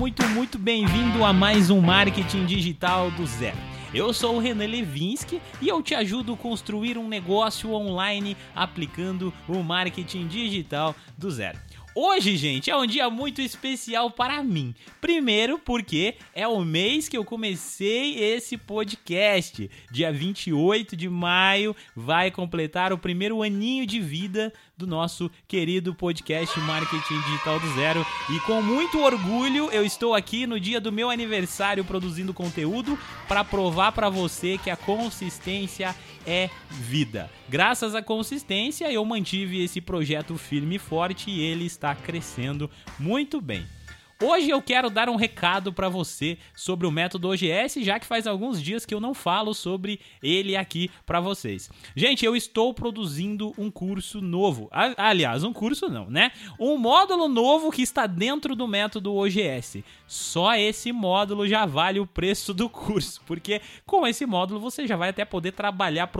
muito, 0.00 0.26
muito 0.30 0.58
bem-vindo 0.58 1.22
a 1.22 1.30
mais 1.30 1.68
um 1.68 1.78
Marketing 1.78 2.46
Digital 2.46 3.10
do 3.10 3.26
Zero. 3.26 3.58
Eu 3.92 4.14
sou 4.14 4.36
o 4.36 4.38
Renan 4.38 4.64
Levinsky 4.64 5.42
e 5.60 5.68
eu 5.68 5.82
te 5.82 5.94
ajudo 5.94 6.32
a 6.32 6.36
construir 6.38 6.96
um 6.96 7.06
negócio 7.06 7.74
online 7.74 8.34
aplicando 8.54 9.30
o 9.46 9.62
marketing 9.62 10.26
digital 10.26 10.96
do 11.18 11.30
zero. 11.30 11.58
Hoje, 11.92 12.36
gente, 12.36 12.70
é 12.70 12.76
um 12.76 12.86
dia 12.86 13.10
muito 13.10 13.42
especial 13.42 14.12
para 14.12 14.44
mim. 14.44 14.72
Primeiro, 15.00 15.58
porque 15.58 16.14
é 16.32 16.46
o 16.46 16.64
mês 16.64 17.08
que 17.08 17.18
eu 17.18 17.24
comecei 17.24 18.16
esse 18.16 18.56
podcast. 18.56 19.68
Dia 19.90 20.12
28 20.12 20.94
de 20.96 21.08
maio 21.08 21.74
vai 21.96 22.30
completar 22.30 22.92
o 22.92 22.98
primeiro 22.98 23.42
aninho 23.42 23.84
de 23.84 23.98
vida 23.98 24.52
do 24.78 24.86
nosso 24.86 25.28
querido 25.48 25.92
podcast 25.92 26.58
Marketing 26.60 27.20
Digital 27.22 27.58
do 27.58 27.74
Zero. 27.74 28.06
E 28.30 28.38
com 28.40 28.62
muito 28.62 29.00
orgulho, 29.00 29.68
eu 29.72 29.84
estou 29.84 30.14
aqui 30.14 30.46
no 30.46 30.60
dia 30.60 30.80
do 30.80 30.92
meu 30.92 31.10
aniversário 31.10 31.84
produzindo 31.84 32.32
conteúdo 32.32 32.96
para 33.26 33.42
provar 33.42 33.90
para 33.90 34.08
você 34.08 34.56
que 34.58 34.70
a 34.70 34.76
consistência 34.76 35.94
é 36.26 36.50
vida. 36.70 37.30
Graças 37.48 37.94
à 37.94 38.02
consistência, 38.02 38.90
eu 38.92 39.04
mantive 39.04 39.62
esse 39.62 39.80
projeto 39.80 40.36
firme 40.36 40.76
e 40.76 40.78
forte 40.78 41.30
e 41.30 41.40
ele 41.40 41.64
está 41.66 41.79
crescendo 41.94 42.70
muito 42.98 43.40
bem. 43.40 43.66
Hoje 44.22 44.50
eu 44.50 44.60
quero 44.60 44.90
dar 44.90 45.08
um 45.08 45.16
recado 45.16 45.72
para 45.72 45.88
você 45.88 46.36
sobre 46.54 46.86
o 46.86 46.90
método 46.90 47.30
OGS, 47.30 47.82
já 47.82 47.98
que 47.98 48.04
faz 48.04 48.26
alguns 48.26 48.62
dias 48.62 48.84
que 48.84 48.94
eu 48.94 49.00
não 49.00 49.14
falo 49.14 49.54
sobre 49.54 49.98
ele 50.22 50.54
aqui 50.54 50.90
para 51.06 51.20
vocês. 51.20 51.70
Gente, 51.96 52.26
eu 52.26 52.36
estou 52.36 52.74
produzindo 52.74 53.54
um 53.56 53.70
curso 53.70 54.20
novo. 54.20 54.68
Aliás, 54.98 55.42
um 55.42 55.54
curso 55.54 55.88
não, 55.88 56.10
né? 56.10 56.32
Um 56.58 56.76
módulo 56.76 57.28
novo 57.28 57.72
que 57.72 57.80
está 57.80 58.06
dentro 58.06 58.54
do 58.54 58.68
método 58.68 59.16
OGS. 59.16 59.82
Só 60.06 60.54
esse 60.54 60.92
módulo 60.92 61.48
já 61.48 61.64
vale 61.64 61.98
o 61.98 62.06
preço 62.06 62.52
do 62.52 62.68
curso, 62.68 63.22
porque 63.24 63.62
com 63.86 64.06
esse 64.06 64.26
módulo 64.26 64.60
você 64.60 64.86
já 64.86 64.96
vai 64.96 65.08
até 65.08 65.24
poder 65.24 65.52
trabalhar 65.52 66.12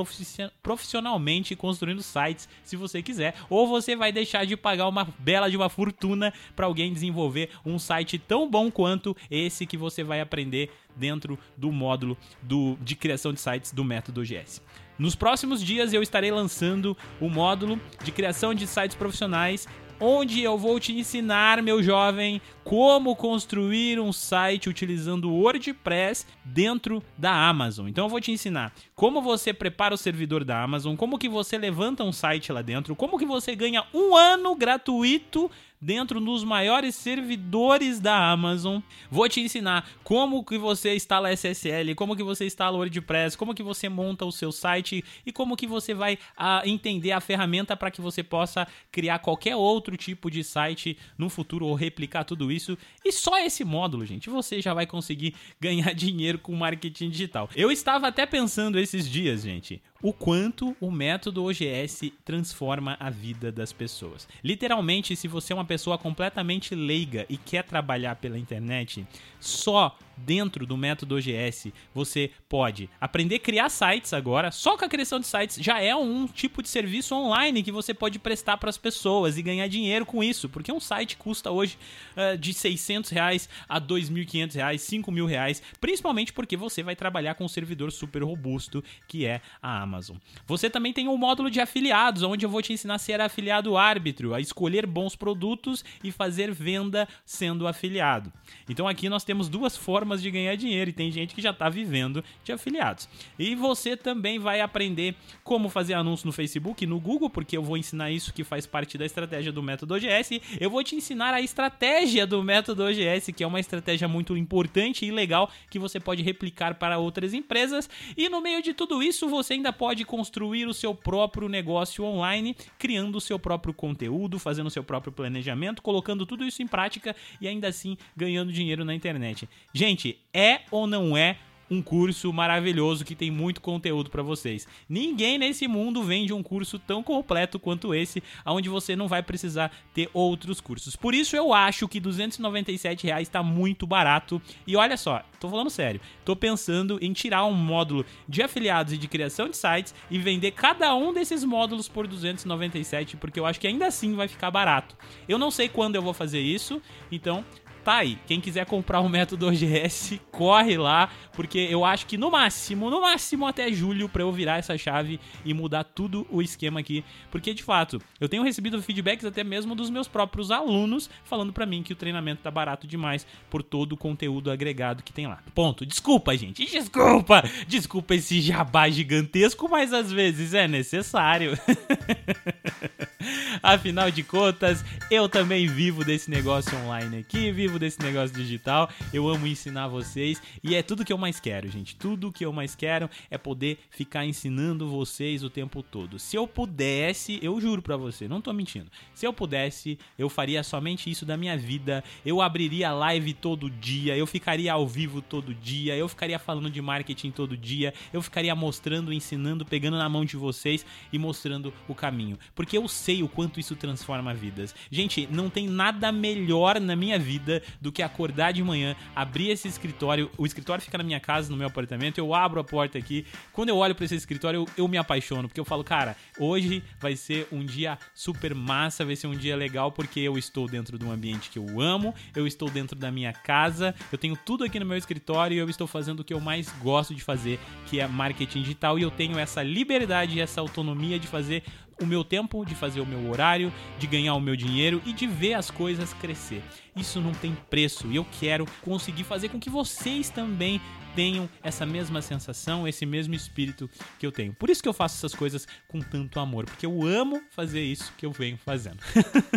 profissionalmente 0.62 1.54
construindo 1.54 2.02
sites, 2.02 2.48
se 2.64 2.76
você 2.76 3.02
quiser, 3.02 3.34
ou 3.50 3.66
você 3.66 3.94
vai 3.94 4.10
deixar 4.10 4.46
de 4.46 4.56
pagar 4.56 4.88
uma 4.88 5.06
bela 5.18 5.50
de 5.50 5.56
uma 5.58 5.68
fortuna 5.68 6.32
para 6.56 6.64
alguém 6.64 6.94
desenvolver 6.94 7.50
um 7.62 7.78
site 7.78 7.89
tão 8.26 8.48
bom 8.48 8.70
quanto 8.70 9.16
esse 9.30 9.66
que 9.66 9.76
você 9.76 10.04
vai 10.04 10.20
aprender 10.20 10.70
dentro 10.96 11.38
do 11.56 11.72
módulo 11.72 12.16
do, 12.42 12.76
de 12.80 12.94
criação 12.94 13.32
de 13.32 13.40
sites 13.40 13.72
do 13.72 13.84
método 13.84 14.20
OGS. 14.20 14.62
Nos 14.98 15.14
próximos 15.14 15.62
dias 15.62 15.92
eu 15.92 16.02
estarei 16.02 16.30
lançando 16.30 16.96
o 17.20 17.28
módulo 17.28 17.80
de 18.04 18.12
criação 18.12 18.54
de 18.54 18.66
sites 18.66 18.96
profissionais 18.96 19.66
onde 20.00 20.42
eu 20.42 20.56
vou 20.56 20.80
te 20.80 20.92
ensinar, 20.92 21.62
meu 21.62 21.82
jovem, 21.82 22.40
como 22.64 23.14
construir 23.14 24.00
um 24.00 24.12
site 24.12 24.68
utilizando 24.68 25.30
o 25.30 25.42
WordPress 25.42 26.26
dentro 26.42 27.02
da 27.18 27.48
Amazon. 27.48 27.86
Então 27.86 28.06
eu 28.06 28.08
vou 28.08 28.20
te 28.20 28.32
ensinar 28.32 28.72
como 28.96 29.20
você 29.20 29.52
prepara 29.52 29.94
o 29.94 29.98
servidor 29.98 30.42
da 30.42 30.62
Amazon, 30.62 30.96
como 30.96 31.18
que 31.18 31.28
você 31.28 31.58
levanta 31.58 32.02
um 32.02 32.12
site 32.12 32.50
lá 32.50 32.62
dentro, 32.62 32.96
como 32.96 33.18
que 33.18 33.26
você 33.26 33.54
ganha 33.54 33.84
um 33.92 34.16
ano 34.16 34.54
gratuito 34.56 35.50
dentro 35.80 36.20
dos 36.20 36.44
maiores 36.44 36.94
servidores 36.94 37.98
da 37.98 38.30
Amazon. 38.30 38.80
Vou 39.10 39.28
te 39.28 39.40
ensinar 39.40 39.88
como 40.04 40.44
que 40.44 40.58
você 40.58 40.94
instala 40.94 41.32
SSL, 41.32 41.94
como 41.94 42.14
que 42.14 42.22
você 42.22 42.46
instala 42.46 42.76
WordPress, 42.76 43.36
como 43.36 43.54
que 43.54 43.62
você 43.62 43.88
monta 43.88 44.24
o 44.24 44.32
seu 44.32 44.52
site 44.52 45.02
e 45.24 45.32
como 45.32 45.56
que 45.56 45.66
você 45.66 45.94
vai 45.94 46.18
a, 46.36 46.60
ah, 46.60 46.68
entender 46.68 47.12
a 47.12 47.20
ferramenta 47.20 47.76
para 47.76 47.90
que 47.90 48.00
você 48.00 48.22
possa 48.22 48.66
criar 48.92 49.20
qualquer 49.20 49.56
outro 49.56 49.96
tipo 49.96 50.30
de 50.30 50.44
site 50.44 50.98
no 51.16 51.30
futuro 51.30 51.66
ou 51.66 51.74
replicar 51.74 52.24
tudo 52.24 52.52
isso. 52.52 52.76
E 53.04 53.10
só 53.12 53.38
esse 53.38 53.64
módulo, 53.64 54.04
gente, 54.04 54.28
você 54.28 54.60
já 54.60 54.74
vai 54.74 54.86
conseguir 54.86 55.34
ganhar 55.60 55.94
dinheiro 55.94 56.38
com 56.38 56.54
marketing 56.54 57.08
digital. 57.10 57.48
Eu 57.56 57.70
estava 57.70 58.08
até 58.08 58.26
pensando 58.26 58.78
esses 58.78 59.08
dias, 59.08 59.42
gente, 59.42 59.82
o 60.02 60.12
quanto 60.12 60.76
o 60.80 60.90
método 60.90 61.44
OGS 61.44 62.12
transforma 62.24 62.96
a 62.98 63.10
vida 63.10 63.52
das 63.52 63.72
pessoas. 63.72 64.26
Literalmente, 64.42 65.14
se 65.14 65.28
você 65.28 65.52
é 65.52 65.56
uma 65.56 65.64
pessoa 65.64 65.98
completamente 65.98 66.74
leiga 66.74 67.26
e 67.28 67.36
quer 67.36 67.64
trabalhar 67.64 68.16
pela 68.16 68.38
internet, 68.38 69.06
só 69.38 69.96
dentro 70.24 70.66
do 70.66 70.76
método 70.76 71.16
OGS 71.16 71.72
você 71.94 72.30
pode 72.48 72.88
aprender 73.00 73.36
a 73.36 73.40
criar 73.40 73.68
sites 73.68 74.12
agora. 74.12 74.50
Só 74.50 74.76
com 74.76 74.84
a 74.84 74.88
criação 74.88 75.20
de 75.20 75.26
sites 75.26 75.56
já 75.56 75.80
é 75.80 75.94
um 75.94 76.26
tipo 76.26 76.62
de 76.62 76.68
serviço 76.68 77.14
online 77.14 77.62
que 77.62 77.72
você 77.72 77.92
pode 77.94 78.18
prestar 78.18 78.56
para 78.56 78.70
as 78.70 78.78
pessoas 78.78 79.38
e 79.38 79.42
ganhar 79.42 79.66
dinheiro 79.68 80.06
com 80.06 80.22
isso, 80.22 80.48
porque 80.48 80.72
um 80.72 80.80
site 80.80 81.16
custa 81.16 81.50
hoje 81.50 81.78
uh, 82.16 82.36
de 82.36 82.52
600 82.52 83.10
reais 83.10 83.48
a 83.68 83.80
2.500 83.80 84.54
reais, 84.54 84.82
5 84.82 85.12
mil 85.12 85.26
reais, 85.26 85.62
principalmente 85.80 86.32
porque 86.32 86.56
você 86.56 86.82
vai 86.82 86.96
trabalhar 86.96 87.34
com 87.34 87.44
um 87.44 87.48
servidor 87.48 87.92
super 87.92 88.22
robusto 88.22 88.82
que 89.06 89.26
é 89.26 89.40
a 89.62 89.82
Amazon. 89.82 90.16
Você 90.46 90.68
também 90.68 90.92
tem 90.92 91.08
um 91.08 91.16
módulo 91.16 91.50
de 91.50 91.60
afiliados, 91.60 92.22
onde 92.22 92.44
eu 92.44 92.50
vou 92.50 92.62
te 92.62 92.72
ensinar 92.72 92.94
a 92.94 92.98
ser 92.98 93.20
afiliado 93.20 93.76
árbitro, 93.76 94.34
a 94.34 94.40
escolher 94.40 94.86
bons 94.86 95.14
produtos 95.14 95.84
e 96.02 96.10
fazer 96.10 96.52
venda 96.52 97.08
sendo 97.24 97.66
afiliado. 97.66 98.32
Então 98.68 98.88
aqui 98.88 99.08
nós 99.08 99.24
temos 99.24 99.48
duas 99.48 99.76
formas 99.76 100.09
de 100.18 100.30
ganhar 100.30 100.54
dinheiro 100.56 100.90
e 100.90 100.92
tem 100.92 101.10
gente 101.10 101.34
que 101.34 101.42
já 101.42 101.50
está 101.50 101.68
vivendo 101.68 102.24
de 102.42 102.52
afiliados. 102.52 103.08
E 103.38 103.54
você 103.54 103.96
também 103.96 104.38
vai 104.38 104.60
aprender 104.60 105.14
como 105.44 105.68
fazer 105.68 105.94
anúncio 105.94 106.26
no 106.26 106.32
Facebook 106.32 106.82
e 106.82 106.86
no 106.86 106.98
Google, 106.98 107.28
porque 107.28 107.56
eu 107.56 107.62
vou 107.62 107.76
ensinar 107.76 108.10
isso 108.10 108.32
que 108.32 108.42
faz 108.42 108.66
parte 108.66 108.96
da 108.96 109.04
estratégia 109.04 109.52
do 109.52 109.62
método 109.62 109.94
OGS. 109.94 110.40
Eu 110.58 110.70
vou 110.70 110.82
te 110.82 110.96
ensinar 110.96 111.34
a 111.34 111.40
estratégia 111.40 112.26
do 112.26 112.42
método 112.42 112.84
OGS, 112.84 113.32
que 113.32 113.44
é 113.44 113.46
uma 113.46 113.60
estratégia 113.60 114.08
muito 114.08 114.36
importante 114.36 115.04
e 115.04 115.10
legal 115.10 115.50
que 115.68 115.78
você 115.78 116.00
pode 116.00 116.22
replicar 116.22 116.74
para 116.74 116.98
outras 116.98 117.34
empresas. 117.34 117.88
E 118.16 118.28
no 118.28 118.40
meio 118.40 118.62
de 118.62 118.72
tudo 118.72 119.02
isso, 119.02 119.28
você 119.28 119.54
ainda 119.54 119.72
pode 119.72 120.04
construir 120.04 120.66
o 120.66 120.74
seu 120.74 120.94
próprio 120.94 121.48
negócio 121.48 122.04
online, 122.04 122.56
criando 122.78 123.16
o 123.16 123.20
seu 123.20 123.38
próprio 123.38 123.74
conteúdo, 123.74 124.38
fazendo 124.38 124.68
o 124.68 124.70
seu 124.70 124.82
próprio 124.82 125.12
planejamento, 125.12 125.82
colocando 125.82 126.24
tudo 126.24 126.44
isso 126.44 126.62
em 126.62 126.66
prática 126.66 127.14
e 127.40 127.46
ainda 127.46 127.68
assim 127.68 127.96
ganhando 128.16 128.52
dinheiro 128.52 128.84
na 128.84 128.94
internet 128.94 129.10
internet. 129.10 129.48
Gente, 129.90 130.16
é 130.32 130.60
ou 130.70 130.86
não 130.86 131.16
é 131.16 131.36
um 131.68 131.82
curso 131.82 132.32
maravilhoso 132.32 133.04
que 133.04 133.16
tem 133.16 133.28
muito 133.28 133.60
conteúdo 133.60 134.08
para 134.08 134.22
vocês. 134.22 134.68
Ninguém 134.88 135.36
nesse 135.36 135.66
mundo 135.66 136.02
vende 136.04 136.32
um 136.32 136.44
curso 136.44 136.78
tão 136.78 137.02
completo 137.02 137.58
quanto 137.58 137.92
esse, 137.92 138.22
onde 138.46 138.68
você 138.68 138.94
não 138.94 139.08
vai 139.08 139.20
precisar 139.20 139.72
ter 139.92 140.08
outros 140.12 140.60
cursos. 140.60 140.94
Por 140.94 141.12
isso 141.12 141.34
eu 141.34 141.52
acho 141.52 141.88
que 141.88 141.98
297 141.98 143.04
reais 143.04 143.26
está 143.26 143.42
muito 143.42 143.84
barato. 143.84 144.40
E 144.64 144.76
olha 144.76 144.96
só, 144.96 145.24
tô 145.40 145.48
falando 145.48 145.70
sério, 145.70 146.00
tô 146.24 146.36
pensando 146.36 146.96
em 147.02 147.12
tirar 147.12 147.44
um 147.44 147.52
módulo 147.52 148.04
de 148.28 148.42
afiliados 148.42 148.92
e 148.92 148.98
de 148.98 149.08
criação 149.08 149.48
de 149.48 149.56
sites 149.56 149.92
e 150.08 150.20
vender 150.20 150.52
cada 150.52 150.94
um 150.94 151.12
desses 151.12 151.42
módulos 151.42 151.88
por 151.88 152.06
297, 152.06 153.16
porque 153.16 153.40
eu 153.40 153.46
acho 153.46 153.58
que 153.58 153.66
ainda 153.66 153.88
assim 153.88 154.14
vai 154.14 154.28
ficar 154.28 154.52
barato. 154.52 154.96
Eu 155.28 155.36
não 155.36 155.50
sei 155.50 155.68
quando 155.68 155.96
eu 155.96 156.02
vou 156.02 156.14
fazer 156.14 156.40
isso, 156.40 156.80
então 157.10 157.44
tá 157.84 157.96
aí. 157.96 158.18
Quem 158.26 158.40
quiser 158.40 158.66
comprar 158.66 159.00
o 159.00 159.08
método 159.08 159.48
OGS, 159.48 160.20
corre 160.30 160.76
lá, 160.76 161.10
porque 161.32 161.58
eu 161.58 161.84
acho 161.84 162.06
que 162.06 162.16
no 162.16 162.30
máximo, 162.30 162.90
no 162.90 163.00
máximo 163.00 163.46
até 163.46 163.72
julho 163.72 164.08
para 164.08 164.22
eu 164.22 164.32
virar 164.32 164.58
essa 164.58 164.76
chave 164.76 165.18
e 165.44 165.52
mudar 165.52 165.84
tudo 165.84 166.26
o 166.30 166.40
esquema 166.42 166.80
aqui, 166.80 167.04
porque 167.30 167.52
de 167.52 167.62
fato, 167.62 168.00
eu 168.20 168.28
tenho 168.28 168.42
recebido 168.42 168.80
feedbacks 168.82 169.24
até 169.24 169.42
mesmo 169.42 169.74
dos 169.74 169.90
meus 169.90 170.08
próprios 170.08 170.50
alunos 170.50 171.10
falando 171.24 171.52
para 171.52 171.66
mim 171.66 171.82
que 171.82 171.92
o 171.92 171.96
treinamento 171.96 172.42
tá 172.42 172.50
barato 172.50 172.86
demais 172.86 173.26
por 173.48 173.62
todo 173.62 173.92
o 173.92 173.96
conteúdo 173.96 174.50
agregado 174.50 175.02
que 175.02 175.12
tem 175.12 175.26
lá. 175.26 175.42
Ponto. 175.54 175.84
Desculpa, 175.84 176.36
gente. 176.36 176.64
Desculpa. 176.64 177.42
Desculpa 177.66 178.14
esse 178.14 178.40
jabá 178.40 178.88
gigantesco, 178.88 179.68
mas 179.68 179.92
às 179.92 180.12
vezes 180.12 180.54
é 180.54 180.68
necessário. 180.68 181.58
Afinal 183.62 184.10
de 184.10 184.22
contas, 184.22 184.84
eu 185.10 185.28
também 185.28 185.66
vivo 185.66 186.04
desse 186.04 186.30
negócio 186.30 186.76
online 186.78 187.18
aqui, 187.18 187.50
vivo 187.52 187.78
desse 187.78 188.00
negócio 188.00 188.34
digital. 188.34 188.88
Eu 189.12 189.28
amo 189.28 189.46
ensinar 189.46 189.88
vocês 189.88 190.40
e 190.62 190.74
é 190.74 190.82
tudo 190.82 191.04
que 191.04 191.12
eu 191.12 191.18
mais 191.18 191.38
quero, 191.38 191.68
gente. 191.68 191.96
Tudo 191.96 192.32
que 192.32 192.44
eu 192.44 192.52
mais 192.52 192.74
quero 192.74 193.10
é 193.30 193.36
poder 193.36 193.78
ficar 193.90 194.24
ensinando 194.24 194.88
vocês 194.88 195.42
o 195.42 195.50
tempo 195.50 195.82
todo. 195.82 196.18
Se 196.18 196.36
eu 196.36 196.46
pudesse, 196.46 197.38
eu 197.42 197.60
juro 197.60 197.82
para 197.82 197.96
você, 197.96 198.26
não 198.26 198.40
tô 198.40 198.52
mentindo. 198.52 198.90
Se 199.14 199.26
eu 199.26 199.32
pudesse, 199.32 199.98
eu 200.18 200.28
faria 200.28 200.62
somente 200.62 201.10
isso 201.10 201.26
da 201.26 201.36
minha 201.36 201.56
vida. 201.56 202.02
Eu 202.24 202.40
abriria 202.40 202.92
live 202.92 203.34
todo 203.34 203.70
dia, 203.70 204.16
eu 204.16 204.26
ficaria 204.26 204.72
ao 204.72 204.86
vivo 204.86 205.20
todo 205.20 205.54
dia, 205.54 205.96
eu 205.96 206.08
ficaria 206.08 206.38
falando 206.38 206.70
de 206.70 206.80
marketing 206.80 207.30
todo 207.30 207.56
dia, 207.56 207.92
eu 208.12 208.22
ficaria 208.22 208.54
mostrando, 208.54 209.12
ensinando, 209.12 209.64
pegando 209.64 209.98
na 209.98 210.08
mão 210.08 210.24
de 210.24 210.36
vocês 210.36 210.86
e 211.12 211.18
mostrando 211.18 211.72
o 211.86 211.94
caminho. 211.94 212.38
Porque 212.54 212.78
eu 212.78 212.88
sei 212.88 213.09
o 213.22 213.28
quanto 213.28 213.50
quanto 213.50 213.58
isso 213.58 213.74
transforma 213.74 214.32
vidas. 214.32 214.72
Gente, 214.92 215.28
não 215.30 215.50
tem 215.50 215.68
nada 215.68 216.12
melhor 216.12 216.80
na 216.80 216.94
minha 216.94 217.18
vida 217.18 217.60
do 217.80 217.90
que 217.90 218.00
acordar 218.00 218.52
de 218.52 218.62
manhã, 218.62 218.94
abrir 219.14 219.50
esse 219.50 219.66
escritório. 219.66 220.30
O 220.38 220.46
escritório 220.46 220.82
fica 220.84 220.96
na 220.96 221.02
minha 221.02 221.18
casa, 221.18 221.50
no 221.50 221.56
meu 221.56 221.66
apartamento. 221.66 222.18
Eu 222.18 222.32
abro 222.32 222.60
a 222.60 222.64
porta 222.64 222.96
aqui. 222.96 223.26
Quando 223.52 223.70
eu 223.70 223.76
olho 223.76 223.94
para 223.94 224.04
esse 224.04 224.14
escritório, 224.14 224.60
eu, 224.60 224.84
eu 224.84 224.88
me 224.88 224.96
apaixono, 224.96 225.48
porque 225.48 225.58
eu 225.58 225.64
falo, 225.64 225.82
cara, 225.82 226.16
hoje 226.38 226.82
vai 227.00 227.16
ser 227.16 227.48
um 227.50 227.64
dia 227.64 227.98
super 228.14 228.54
massa, 228.54 229.04
vai 229.04 229.16
ser 229.16 229.26
um 229.26 229.34
dia 229.34 229.56
legal, 229.56 229.90
porque 229.90 230.20
eu 230.20 230.38
estou 230.38 230.68
dentro 230.68 230.96
de 230.96 231.04
um 231.04 231.10
ambiente 231.10 231.50
que 231.50 231.58
eu 231.58 231.80
amo, 231.80 232.14
eu 232.36 232.46
estou 232.46 232.70
dentro 232.70 232.96
da 232.96 233.10
minha 233.10 233.32
casa, 233.32 233.94
eu 234.12 234.18
tenho 234.18 234.36
tudo 234.36 234.62
aqui 234.62 234.78
no 234.78 234.86
meu 234.86 234.96
escritório 234.96 235.56
e 235.56 235.58
eu 235.58 235.68
estou 235.68 235.88
fazendo 235.88 236.20
o 236.20 236.24
que 236.24 236.32
eu 236.32 236.40
mais 236.40 236.70
gosto 236.80 237.14
de 237.14 237.22
fazer, 237.22 237.58
que 237.86 237.98
é 237.98 238.06
marketing 238.06 238.62
digital, 238.62 238.98
e 238.98 239.02
eu 239.02 239.10
tenho 239.10 239.38
essa 239.38 239.62
liberdade 239.62 240.38
e 240.38 240.40
essa 240.40 240.60
autonomia 240.60 241.18
de 241.18 241.26
fazer 241.26 241.64
o 242.00 242.06
meu 242.06 242.24
tempo, 242.24 242.64
de 242.64 242.74
fazer 242.74 243.00
o 243.00 243.06
meu 243.06 243.30
horário, 243.30 243.72
de 243.98 244.06
ganhar 244.06 244.34
o 244.34 244.40
meu 244.40 244.56
dinheiro 244.56 245.02
e 245.04 245.12
de 245.12 245.26
ver 245.26 245.54
as 245.54 245.70
coisas 245.70 246.12
crescer. 246.14 246.62
Isso 246.96 247.20
não 247.20 247.32
tem 247.32 247.56
preço 247.68 248.08
e 248.08 248.16
eu 248.16 248.26
quero 248.40 248.66
conseguir 248.82 249.24
fazer 249.24 249.48
com 249.48 249.60
que 249.60 249.70
vocês 249.70 250.30
também 250.30 250.80
tenham 251.14 251.48
essa 251.62 251.84
mesma 251.84 252.22
sensação, 252.22 252.86
esse 252.86 253.04
mesmo 253.04 253.34
espírito 253.34 253.88
que 254.18 254.26
eu 254.26 254.32
tenho. 254.32 254.52
Por 254.52 254.70
isso 254.70 254.82
que 254.82 254.88
eu 254.88 254.92
faço 254.92 255.16
essas 255.16 255.34
coisas 255.34 255.66
com 255.88 256.00
tanto 256.00 256.38
amor, 256.40 256.64
porque 256.64 256.86
eu 256.86 257.02
amo 257.06 257.42
fazer 257.50 257.82
isso 257.82 258.12
que 258.16 258.26
eu 258.26 258.32
venho 258.32 258.58
fazendo. 258.58 258.98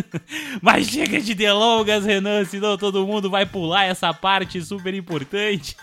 Mas 0.60 0.88
chega 0.88 1.20
de 1.20 1.34
delongas, 1.34 2.04
Renan, 2.04 2.44
senão 2.44 2.76
todo 2.76 3.06
mundo 3.06 3.30
vai 3.30 3.46
pular 3.46 3.84
essa 3.84 4.12
parte 4.12 4.60
super 4.62 4.94
importante. 4.94 5.76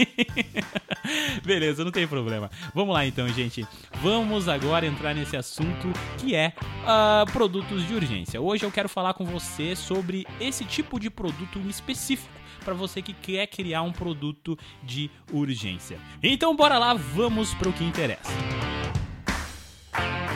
Beleza, 1.43 1.83
não 1.83 1.91
tem 1.91 2.07
problema. 2.07 2.49
Vamos 2.73 2.93
lá 2.93 3.05
então, 3.05 3.27
gente. 3.29 3.65
Vamos 4.01 4.47
agora 4.47 4.85
entrar 4.85 5.13
nesse 5.13 5.35
assunto 5.35 5.91
que 6.17 6.35
é 6.35 6.53
uh, 6.59 7.31
produtos 7.31 7.87
de 7.87 7.93
urgência. 7.93 8.41
Hoje 8.41 8.65
eu 8.65 8.71
quero 8.71 8.89
falar 8.89 9.13
com 9.13 9.25
você 9.25 9.75
sobre 9.75 10.25
esse 10.39 10.65
tipo 10.65 10.99
de 10.99 11.09
produto 11.09 11.59
específico 11.67 12.40
para 12.63 12.73
você 12.73 13.01
que 13.01 13.13
quer 13.13 13.47
criar 13.47 13.81
um 13.81 13.91
produto 13.91 14.57
de 14.83 15.09
urgência. 15.31 15.99
Então 16.21 16.55
bora 16.55 16.77
lá, 16.77 16.93
vamos 16.93 17.53
para 17.53 17.69
o 17.69 17.73
que 17.73 17.83
interessa. 17.83 18.31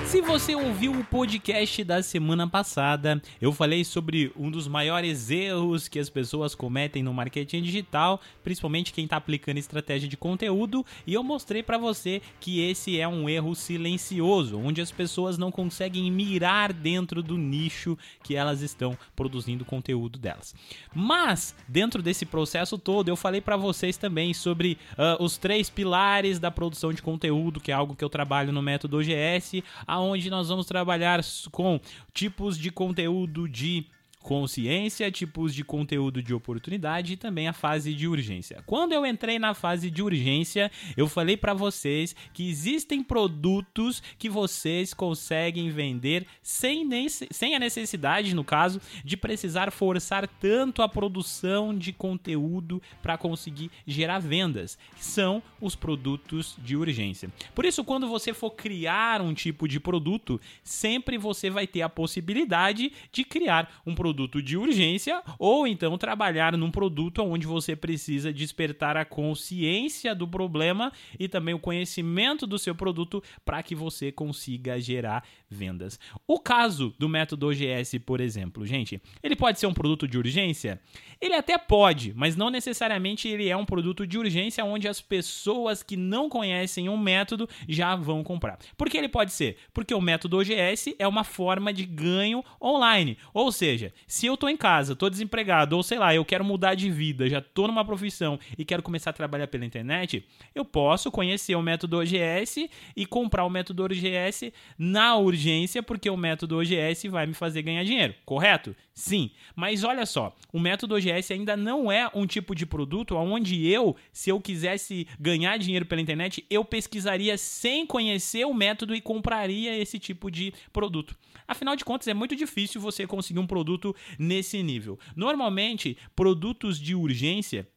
Se 0.07 0.21
você 0.21 0.55
ouviu 0.55 0.91
o 0.91 1.03
podcast 1.03 1.83
da 1.83 2.01
semana 2.01 2.47
passada, 2.47 3.21
eu 3.41 3.51
falei 3.51 3.83
sobre 3.83 4.31
um 4.37 4.51
dos 4.51 4.67
maiores 4.67 5.31
erros 5.31 5.87
que 5.87 5.97
as 5.97 6.09
pessoas 6.09 6.53
cometem 6.53 7.01
no 7.01 7.13
marketing 7.13 7.63
digital, 7.63 8.21
principalmente 8.43 8.93
quem 8.93 9.05
está 9.05 9.17
aplicando 9.17 9.57
estratégia 9.57 10.07
de 10.07 10.15
conteúdo, 10.15 10.85
e 11.07 11.13
eu 11.15 11.23
mostrei 11.23 11.63
para 11.63 11.79
você 11.79 12.21
que 12.39 12.61
esse 12.61 12.99
é 12.99 13.07
um 13.07 13.27
erro 13.27 13.55
silencioso, 13.55 14.59
onde 14.59 14.79
as 14.79 14.91
pessoas 14.91 15.39
não 15.39 15.51
conseguem 15.51 16.09
mirar 16.11 16.71
dentro 16.71 17.23
do 17.23 17.35
nicho 17.35 17.97
que 18.23 18.35
elas 18.35 18.61
estão 18.61 18.95
produzindo 19.15 19.65
conteúdo 19.65 20.19
delas. 20.19 20.53
Mas 20.93 21.55
dentro 21.67 22.03
desse 22.03 22.27
processo 22.27 22.77
todo, 22.77 23.09
eu 23.09 23.15
falei 23.15 23.41
para 23.41 23.57
vocês 23.57 23.97
também 23.97 24.33
sobre 24.35 24.77
uh, 24.93 25.21
os 25.21 25.35
três 25.37 25.69
pilares 25.69 26.37
da 26.37 26.51
produção 26.51 26.93
de 26.93 27.01
conteúdo, 27.01 27.59
que 27.59 27.71
é 27.71 27.75
algo 27.75 27.95
que 27.95 28.03
eu 28.03 28.09
trabalho 28.09 28.53
no 28.53 28.61
método 28.61 28.99
OGS, 28.99 29.63
aonde 29.95 30.29
nós 30.29 30.49
vamos 30.49 30.65
trabalhar 30.65 31.21
com 31.51 31.79
tipos 32.13 32.57
de 32.57 32.69
conteúdo 32.69 33.47
de 33.47 33.85
consciência, 34.25 35.11
tipos 35.11 35.53
de 35.53 35.63
conteúdo 35.63 36.19
de 36.19 36.33
oportunidade 36.33 37.13
e 37.13 37.15
também 37.15 37.47
a 37.47 37.53
fase 37.53 37.93
de 37.93 38.07
urgência. 38.07 38.63
Quando 38.65 38.91
eu 38.91 39.05
entrei 39.05 39.37
na 39.37 39.53
fase 39.53 39.91
de 39.91 40.01
urgência, 40.01 40.71
eu 40.97 41.07
falei 41.07 41.37
para 41.37 41.53
vocês 41.53 42.15
que 42.33 42.49
existem 42.49 43.03
produtos 43.03 44.01
que 44.17 44.27
vocês 44.27 44.95
conseguem 44.95 45.69
vender 45.69 46.25
sem, 46.41 46.89
sem 47.29 47.53
a 47.53 47.59
necessidade, 47.59 48.33
no 48.33 48.43
caso, 48.43 48.81
de 49.03 49.15
precisar 49.15 49.71
forçar 49.71 50.27
tanto 50.27 50.81
a 50.81 50.89
produção 50.89 51.77
de 51.77 51.93
conteúdo 51.93 52.81
para 53.03 53.19
conseguir 53.19 53.69
gerar 53.85 54.17
vendas. 54.17 54.75
São 54.97 55.41
os 55.61 55.75
produtos 55.75 56.57
de 56.57 56.75
urgência. 56.75 57.29
Por 57.53 57.63
isso, 57.63 57.83
quando 57.83 58.07
você 58.07 58.33
for 58.33 58.49
criar 58.49 59.21
um 59.21 59.35
tipo 59.35 59.67
de 59.67 59.79
produto, 59.79 60.41
sempre 60.63 61.15
você 61.15 61.51
vai 61.51 61.67
ter 61.67 61.83
a 61.83 61.89
possibilidade 61.89 62.91
de 63.11 63.23
criar 63.23 63.83
um 63.85 63.93
produto 63.93 64.14
produto 64.15 64.41
de 64.41 64.55
urgência 64.55 65.21
ou 65.37 65.67
então 65.67 65.97
trabalhar 65.97 66.55
num 66.57 66.71
produto 66.71 67.21
onde 67.21 67.45
você 67.45 67.75
precisa 67.75 68.31
despertar 68.31 68.95
a 68.95 69.03
consciência 69.03 70.15
do 70.15 70.25
problema 70.25 70.91
e 71.19 71.27
também 71.27 71.53
o 71.53 71.59
conhecimento 71.59 72.47
do 72.47 72.57
seu 72.57 72.73
produto 72.73 73.21
para 73.43 73.61
que 73.61 73.75
você 73.75 74.13
consiga 74.13 74.79
gerar 74.79 75.25
vendas. 75.55 75.99
O 76.27 76.39
caso 76.39 76.93
do 76.99 77.09
método 77.09 77.47
OGS, 77.47 77.99
por 78.05 78.21
exemplo, 78.21 78.65
gente, 78.65 79.01
ele 79.23 79.35
pode 79.35 79.59
ser 79.59 79.67
um 79.67 79.73
produto 79.73 80.07
de 80.07 80.17
urgência? 80.17 80.79
Ele 81.19 81.33
até 81.33 81.57
pode, 81.57 82.13
mas 82.13 82.35
não 82.35 82.49
necessariamente 82.49 83.27
ele 83.27 83.47
é 83.47 83.55
um 83.55 83.65
produto 83.65 84.05
de 84.05 84.17
urgência 84.17 84.63
onde 84.65 84.87
as 84.87 85.01
pessoas 85.01 85.81
que 85.81 85.95
não 85.95 86.29
conhecem 86.29 86.89
um 86.89 86.97
método 86.97 87.47
já 87.67 87.95
vão 87.95 88.23
comprar. 88.23 88.59
Por 88.77 88.89
que 88.89 88.97
ele 88.97 89.09
pode 89.09 89.31
ser? 89.31 89.57
Porque 89.73 89.93
o 89.93 90.01
método 90.01 90.37
OGS 90.37 90.95
é 90.99 91.07
uma 91.07 91.23
forma 91.23 91.73
de 91.73 91.85
ganho 91.85 92.43
online. 92.61 93.17
Ou 93.33 93.51
seja, 93.51 93.93
se 94.05 94.25
eu 94.25 94.35
tô 94.35 94.49
em 94.49 94.57
casa, 94.57 94.95
tô 94.95 95.09
desempregado, 95.09 95.75
ou 95.75 95.83
sei 95.83 95.97
lá, 95.97 96.13
eu 96.13 96.25
quero 96.25 96.43
mudar 96.43 96.75
de 96.75 96.89
vida, 96.91 97.29
já 97.29 97.41
tô 97.41 97.67
numa 97.67 97.85
profissão 97.85 98.37
e 98.57 98.65
quero 98.65 98.83
começar 98.83 99.11
a 99.11 99.13
trabalhar 99.13 99.47
pela 99.47 99.65
internet, 99.65 100.25
eu 100.53 100.65
posso 100.65 101.09
conhecer 101.09 101.55
o 101.55 101.61
método 101.61 101.97
OGS 101.99 102.69
e 102.95 103.05
comprar 103.05 103.45
o 103.45 103.49
método 103.49 103.83
OGS 103.83 104.51
na 104.77 105.15
urgência, 105.45 105.83
porque 105.83 106.09
o 106.09 106.17
método 106.17 106.57
OGS 106.57 107.07
vai 107.07 107.27
me 107.27 107.33
fazer 107.33 107.61
ganhar 107.61 107.83
dinheiro, 107.83 108.15
correto? 108.25 108.75
Sim. 108.93 109.29
Mas 109.55 109.83
olha 109.83 110.05
só, 110.05 110.35
o 110.51 110.59
método 110.59 110.95
OGS 110.95 111.31
ainda 111.31 111.55
não 111.55 111.91
é 111.91 112.09
um 112.15 112.25
tipo 112.25 112.55
de 112.55 112.65
produto 112.65 113.15
onde 113.15 113.67
eu, 113.67 113.95
se 114.11 114.31
eu 114.31 114.41
quisesse 114.41 115.07
ganhar 115.19 115.57
dinheiro 115.57 115.85
pela 115.85 116.01
internet, 116.01 116.43
eu 116.49 116.65
pesquisaria 116.65 117.37
sem 117.37 117.85
conhecer 117.85 118.45
o 118.45 118.53
método 118.53 118.95
e 118.95 119.01
compraria 119.01 119.77
esse 119.77 119.99
tipo 119.99 120.31
de 120.31 120.51
produto. 120.73 121.15
Afinal 121.47 121.75
de 121.75 121.85
contas, 121.85 122.07
é 122.07 122.13
muito 122.13 122.35
difícil 122.35 122.81
você 122.81 123.05
conseguir 123.05 123.39
um 123.39 123.45
produto 123.45 123.95
nesse 124.17 124.63
nível. 124.63 124.97
Normalmente, 125.15 125.95
produtos 126.15 126.79
de 126.79 126.95
urgência 126.95 127.67